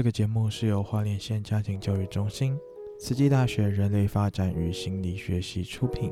[0.00, 2.56] 这个节目是由花莲县家庭教育中心、
[2.98, 6.10] 慈济大学人类发展与心理学系出品。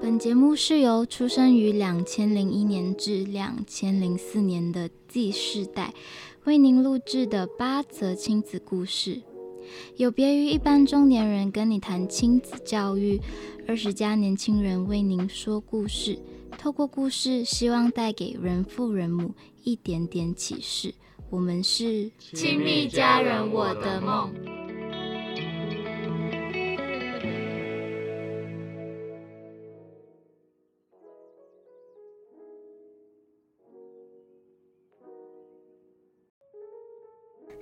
[0.00, 5.92] 本节目是由出生于两千零一年至两千零四年的 Z 世代
[6.44, 9.20] 为您录制的八则亲子故事。
[9.98, 13.20] 有别于一般中年人跟你谈亲子教育，
[13.68, 16.18] 二十加年轻人为您说故事，
[16.60, 19.34] 透过故事，希望带给人父人母
[19.64, 20.94] 一点点启示。
[21.30, 24.30] 我们是亲密家人，我的梦。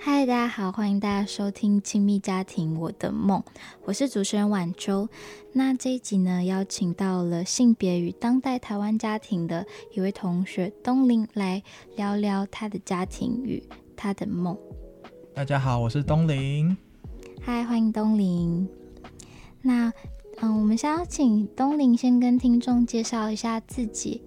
[0.01, 3.41] 嗨，大家好，欢迎大家收听《亲密家庭我的梦》，
[3.85, 5.09] 我是主持人婉周。
[5.53, 11.61] 那这一集呢，邀请到了性别与当代台湾家庭的一位同学东林来
[11.97, 13.61] 聊聊他的家庭与
[13.97, 14.57] 他的梦。
[15.35, 16.77] 大家好，我是东林。
[17.43, 18.69] 嗨，欢迎东林。
[19.61, 19.93] 那
[20.41, 24.23] 嗯，我们先要请东林先跟听众介绍一下自己。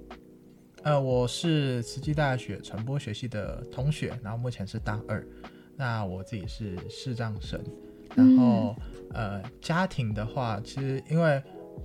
[0.84, 5.26] 呃，我是慈济大学传播学系的同学，然后目前是大二。
[5.82, 7.60] 那我自己是视障生，
[8.14, 8.76] 然后、
[9.16, 11.42] 嗯、呃，家庭的话，其实因为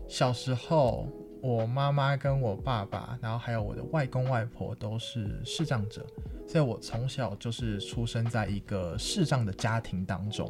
[0.06, 1.08] 小时候
[1.41, 6.05] 我妈妈跟我爸爸，然后还有我的外公外婆都是视障者，
[6.47, 10.47] 所以我从小就是出生在一个视障的家庭当中。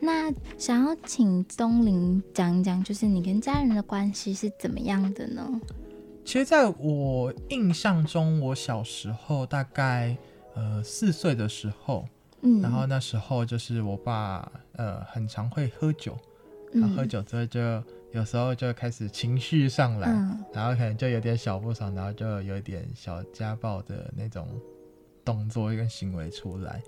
[0.00, 5.48] 那想要请东林讲一讲，就是你跟家人的关系是怎么样的呢？
[6.24, 10.16] 其实在我印象中，我小时候大概
[10.56, 12.04] 呃四岁的时候。
[12.60, 16.16] 然后那时候就是我爸，呃，很常会喝酒，
[16.72, 17.60] 然后喝酒之后就
[18.12, 24.46] 有时候就开始情绪上来，嗯，然后可能就有点小不爽，然后就有点小家暴的那种
[25.24, 26.82] 动作跟行为出来，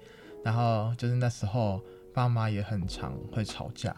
[0.44, 1.80] 然后就是那时候
[2.12, 3.96] 爸妈也很常会吵架，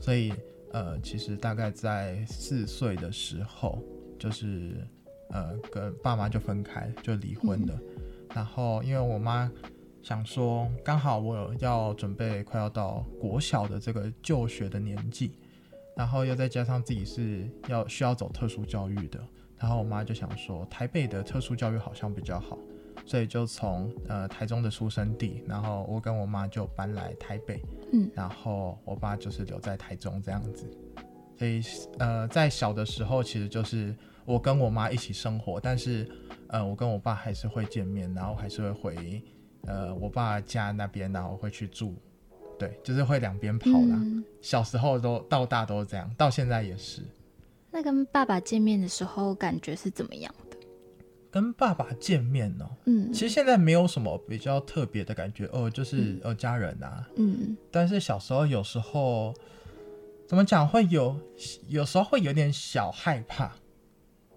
[0.00, 0.32] 所以
[0.72, 3.82] 呃，其实大概在四岁的时候，
[4.18, 4.86] 就是
[5.30, 8.04] 呃跟爸妈就分开，就离婚了，嗯，
[8.34, 9.50] 然后因为我妈。
[10.04, 15.32] 想说，刚好我有要准备快要到国小的这个就学的年纪，
[15.96, 19.18] 然后又再加上自己是要需要走特殊教育的，
[19.56, 22.58] 然后我妈就想说，台北的特殊教育好像比较好，
[23.06, 27.62] 所以就从呃台中的出生地，然后我跟我妈就搬来台北，
[27.94, 30.68] 嗯，然后我爸就是留在台中这样子，
[31.38, 31.62] 所以
[31.98, 36.06] 呃在小的时候其实就是我跟我妈一起生活，但是
[36.48, 39.22] 呃我跟我爸还是会见面，然后还是会回。
[39.66, 41.94] 呃，我爸家那边，然后会去住，
[42.58, 43.96] 对，就是会两边跑啦。
[44.00, 47.02] 嗯、小时候都到大都是这样，到现在也是。
[47.70, 50.56] 那跟爸爸见面的时候，感觉是怎么样的？
[51.30, 52.76] 跟爸爸见面呢、喔？
[52.84, 59.34] 嗯，其实现在没有什么比较特别的感觉，哦、呃，就是呃家人啊，嗯，但是小时候有时候
[60.28, 61.18] 怎么讲，会有
[61.68, 63.52] 有时候会有点小害怕，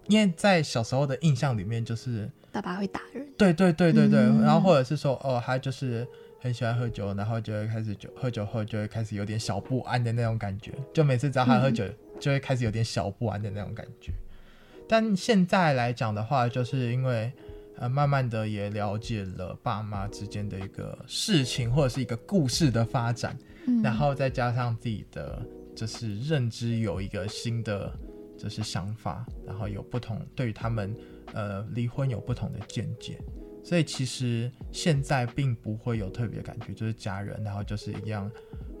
[0.08, 2.28] 因为在小时候的印象里面就是。
[2.50, 6.04] 爸爸会打人，对对对对对，嗯、然后或者是说，哦，他就是
[6.40, 11.84] 很喜欢喝酒，然后就会开始酒喝酒后就会开始有点小不安的那种感觉，就每次只要他喝酒，
[12.18, 14.10] 就会开始有点小不安的那种感觉。
[14.12, 17.30] 嗯、但现在来讲的话，就是因为
[17.76, 23.36] 呃，慢慢的也了解了爸妈之间的一个事情或者是一个故事的发展，
[23.66, 25.40] 嗯、然后再加上自己的
[25.76, 27.92] 就是认知有一个新的
[28.38, 30.94] 就是想法，然后有不同对于他们。
[31.34, 33.20] 呃，离婚有不同的见解，
[33.62, 38.30] 所以其实现在并不会有特别感觉，就是家人，然后就是一样。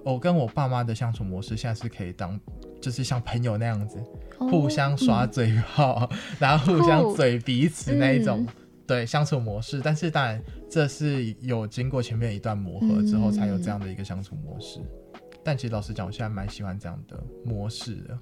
[0.02, 2.40] 我跟我爸妈的相处模式现在是可以当，
[2.80, 4.02] 就是像朋友那样子，
[4.38, 8.48] 哦、互相耍嘴炮，嗯、 然后互相嘴彼此那一种，嗯、
[8.86, 9.82] 对相处模式。
[9.84, 14.80] 但是当然，这是有经过前面一段磨合之后才有这样的一个相处模式。
[14.80, 18.18] 嗯、但其实老实讲，我现在蛮喜欢这样的模式的。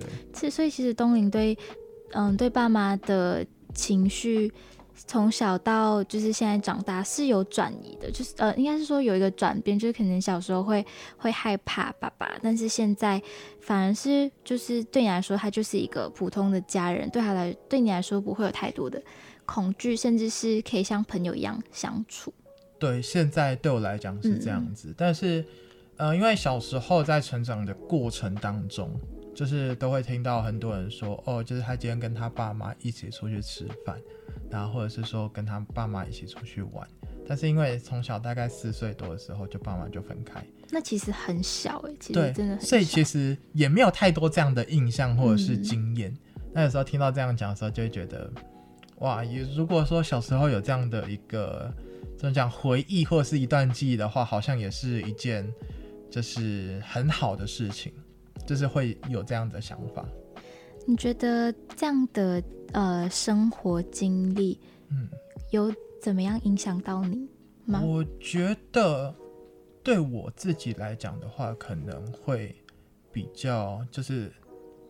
[0.00, 1.56] 对，其实所以其实东林对，
[2.12, 3.46] 嗯，对爸妈的。
[3.72, 4.52] 情绪
[5.06, 10.84] 从小到就是现在长大是有转移的，就是呃，应该是说有一个转变，就是可能小时候会
[11.16, 13.22] 会害怕爸爸，但是现在
[13.60, 19.00] 反而是就是对你来说，他就是一个普通的家人，对他来对你来说不会有太多的
[19.46, 22.34] 恐惧，甚至是可以像朋友一样相处。
[22.80, 25.44] 对，现在对我来讲是这样子，嗯、但是
[25.96, 28.90] 呃，因为小时候在成长的过程当中。
[29.34, 33.98] 就是都会听到很多人说，哦，就是他今天跟他爸妈一起出去吃饭，
[34.50, 36.86] 然后或者是说跟他爸妈一起出去玩，
[37.26, 46.10] 但是因为从小大概四岁多的时候就爸妈就分开，那其实很小哎，其实真的很小，所以其实也没有太多这样的印象或者是经验。
[46.10, 48.30] 嗯、那有时候听到这样讲的时候，就会觉得
[48.98, 51.72] 哇，也如果说小时候有这样的一个
[52.18, 55.48] 怎么讲回忆或者是一段记忆的话，好像也是一件
[56.10, 57.92] 就是很好的事情，
[58.50, 60.04] 就是会有这样的想法。
[60.84, 62.42] 你觉得这样的
[62.72, 64.58] 呃生活经历，
[64.88, 65.08] 嗯，
[65.52, 67.28] 有怎么样影响到你
[67.64, 67.80] 吗？
[67.80, 69.14] 我觉得
[69.84, 72.52] 对我自己来讲的话，可能会
[73.12, 74.32] 比较就是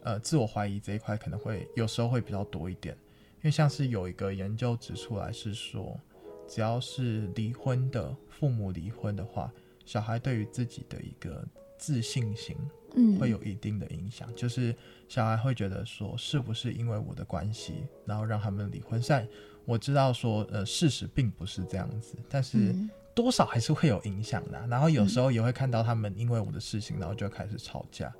[0.04, 2.96] 呃自我怀疑这一块可能会有时候会比较多一点，
[3.36, 6.00] 因为像是有一个研究指出来是说，
[6.48, 9.52] 只要是离婚的父母离婚的话，
[9.84, 11.46] 小孩对于自己的一个
[11.76, 12.56] 自信心。
[12.94, 14.75] 嗯，会有一定的影响，就是
[15.08, 19.00] 小孩会觉得说，是不是因为我的关系，然后让他们离婚？
[19.00, 19.26] 虽然
[19.64, 22.75] 我知道说，呃，事实并不是这样子，但是
[23.14, 24.66] 多少还是会有影响的啊。
[24.69, 28.12] 然后有时候也会看到他们因为我的事情，然后就开始吵架。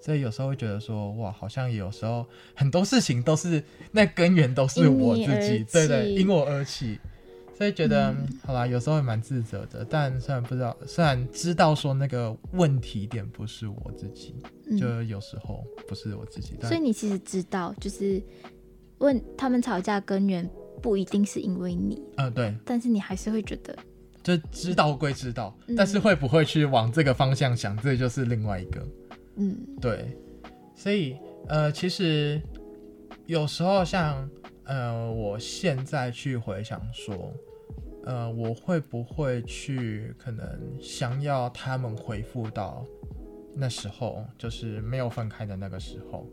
[0.00, 2.24] 所以有时候会觉得说，哇，好像有时候
[2.54, 6.98] 很多事情都是那根源都是我自己，对对，因我而起。
[7.58, 14.36] 所以觉得、嗯、好啦，有时候也蛮自责的，但虽然不知道，虽然知道说那个问题点不是我自己，
[14.70, 16.56] 嗯、就有时候不是我自己。
[16.62, 18.22] 所以你其实知道，就是
[18.98, 20.48] 问他们吵架根源
[20.80, 22.54] 不一定是因为你，嗯，对。
[22.64, 23.76] 但是你还是会觉得，
[24.22, 28.86] 就知道归知道，嗯、但是会不会去往这个方向想，这就是另外一个，
[29.34, 30.16] 嗯，对。
[30.76, 31.16] 所以
[31.48, 32.40] 呃，其实
[33.26, 34.30] 有时候像
[34.68, 37.34] 呃，我现在去回想说。
[38.04, 40.46] 呃，我会不会去可能
[40.80, 42.82] 想要他们回复到
[43.54, 46.26] 那时候，就是没有分开的那个时候？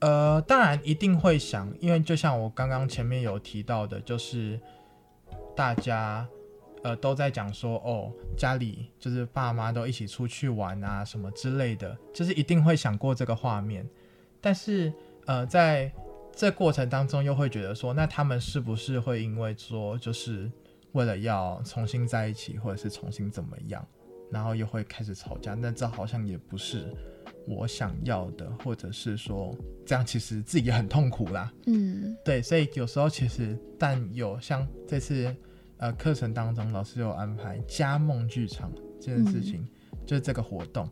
[0.00, 4.58] 呃，当然一定会想，因为就像我刚刚前面有提到的，就是
[5.54, 6.26] 大家
[6.82, 13.88] 呃都在讲说，哦，家里就是爸妈都一起出去玩啊什么之类的，就是一定会想过这个画面。
[14.40, 14.92] 但是
[15.26, 15.92] 呃，在
[16.34, 20.50] 这过程当中，又会觉得说，那他们是不是会因为说就是。
[20.92, 23.86] 为了要重新在一起，或者是重新怎么样，
[24.28, 26.92] 然后又会开始吵架，那这好像也不是
[27.46, 29.56] 我想要的，或者是说
[29.86, 31.52] 这样其实自己也很痛苦啦。
[31.66, 35.32] 嗯，对，所以有时候其实，但有像这次
[35.76, 39.60] 呃课程当中，老师有安排加梦剧场这件事情，
[39.92, 40.90] 嗯、就是这个活动。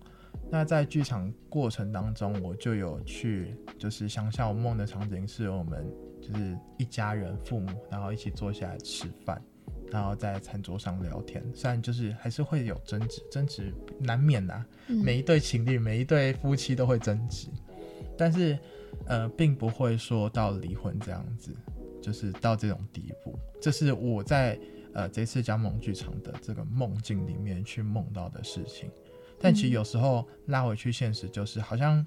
[0.51, 5.87] 那在剧场过程当中，我就有去，就是想象我梦的场景是我们
[6.21, 9.41] 就是一家人，父母，然后一起坐下来吃饭。
[9.91, 14.67] 然后在餐桌上聊天，虽然就是还是会有争执，争执难免呐、啊。
[14.89, 17.49] 嗯、每一对情侣，每一对夫妻都会争执，
[18.17, 18.59] 但是
[19.07, 21.57] 呃，并不会说到离婚这样子，
[22.03, 23.39] 就是到这种地步。
[23.63, 24.59] 这是我在
[24.93, 28.91] 呃这次加盟剧场的这个梦境里面去梦到的事情。
[29.41, 32.05] 但其实有时候拉回去现实，就是好像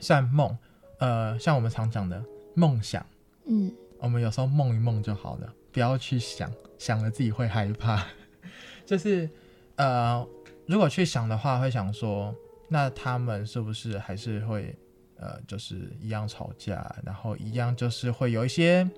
[0.00, 0.56] 像梦，
[0.98, 2.22] 呃，像我们常讲的
[2.54, 3.04] 梦想，
[3.46, 5.52] 嗯，我们有时候梦一梦就好了。
[5.72, 8.06] 不要去想，想了自己会害怕。
[8.86, 9.28] 就是，
[9.76, 10.24] 呃，
[10.66, 12.32] 如果去想的话，会想说，
[12.68, 14.76] 那他们是不是还是会，
[15.16, 18.88] 呃，就是一样吵架，然后一样就是会有一些，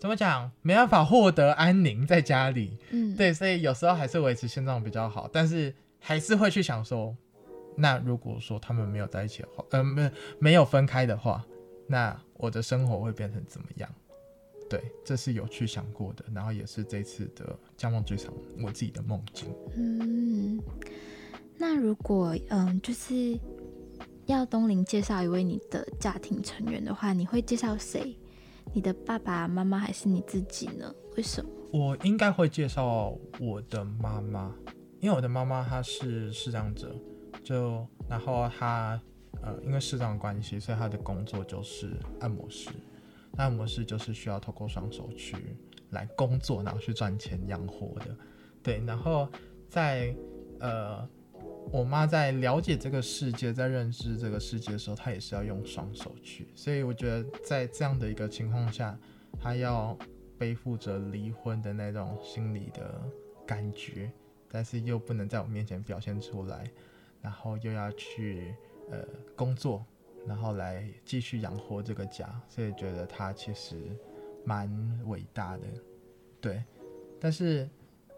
[0.00, 2.78] 怎么讲，没办法获得安宁在家里。
[2.90, 5.72] 嗯，对，所以有时候还是维持现状比较好，但是
[6.06, 7.16] 还是会去想说，
[7.74, 11.42] 那如果说他们没有在一起的话，呃，没没有分开的话，
[11.86, 13.90] 那我的生活会变成怎么样？
[14.68, 19.48] 对，这是有去想过的，然后也是这次的家梦剧场我自己的梦境。
[19.76, 20.60] 嗯，
[21.56, 23.40] 那如果嗯，就是
[24.26, 28.14] 要东林介绍一位你的家庭成员的话，你会介绍谁？
[28.74, 30.94] 你的爸爸妈妈还是你自己呢？
[31.16, 31.50] 为什么？
[31.72, 34.54] 我应该会介绍我的妈妈，
[35.00, 36.94] 因为我的妈妈她是视障者，
[37.42, 39.00] 就然后她
[39.42, 42.70] 呃，因为视障关系，所以她的工作就是按摩师。
[43.36, 45.36] 按摩师就是需要透过双手去
[45.90, 48.16] 来工作，然后去赚钱养活的，
[48.62, 48.80] 对。
[48.86, 49.28] 然后
[49.68, 50.14] 在
[50.60, 51.06] 呃，
[51.72, 56.46] 我妈在了解这个世界，在认知这个世界的时候，她也是要用双手去。
[56.54, 58.96] 所以我觉得在这样的一个情况下，
[59.40, 59.98] 她要
[60.38, 63.02] 背负着离婚的那种心理的
[63.44, 64.12] 感觉，
[64.54, 66.70] 但是又不能在我面前表现出来，
[67.20, 68.54] 然后又要去
[68.92, 69.84] 呃工作。
[70.26, 73.76] 然后来继续养活这个家，所以觉得他其实
[74.42, 74.66] 蛮
[75.04, 75.64] 伟大的，
[76.40, 76.64] 对。
[77.20, 77.68] 但是，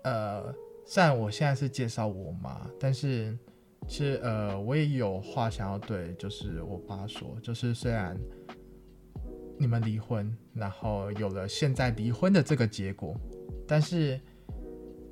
[0.04, 3.36] 呃，虽然我现在是介绍我妈，但是
[3.88, 8.16] 其实呃，我也有话想要对，就是我爸说，就是虽然
[9.58, 13.18] 你们离婚，然后有了现在离婚的这个结果，
[13.66, 14.20] 但是，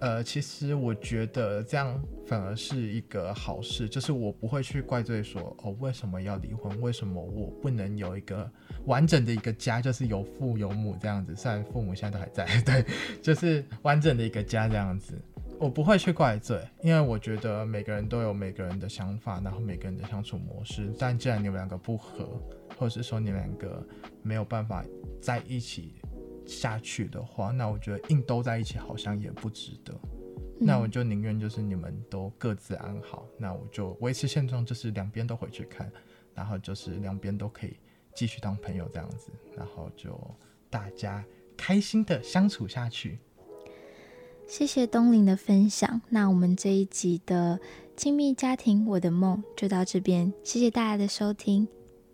[0.05, 6.79] 呃，其实我觉得这样反而是一个好事，就是我不会去怪罪说哦，为什么要离婚？
[6.83, 8.51] 为什么我不能有一个
[8.85, 11.35] 完整的一个家，就是有父有母这样子？
[11.35, 12.85] 虽然父母现在都还在， 对，
[13.23, 15.19] 就是完整的一个家这样子，
[15.59, 20.93] 我不会去怪罪，因为我觉得每个人都有每个人的想法，然后每个人的相处模式。
[20.99, 22.39] 但既然你们两个不合，
[22.77, 23.83] 或者是说你们两个
[24.23, 24.85] 没有办法
[25.19, 25.95] 在一起。
[26.47, 29.95] 下去的话，那我觉得硬兜在一起好像也不值得。
[30.61, 35.91] 嗯、那我就宁愿就是你们都各自安好，那我就维持现状，就是两边都回去看，
[36.35, 37.77] 然后就是两边都可以
[38.15, 40.19] 继续当朋友这样子，然后就
[40.71, 41.25] 大家
[41.57, 43.19] 开心的相处下去。
[44.47, 46.03] 谢谢东林的分享。
[46.11, 47.59] 那我们这一集的
[47.97, 51.67] 亲密家庭我的梦就到这边，谢谢大家的收听，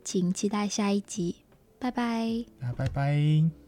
[0.04, 1.36] 请期待下一集，
[1.78, 2.44] 拜拜。
[2.60, 3.59] 那拜拜。